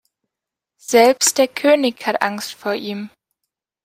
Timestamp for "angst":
2.23-2.55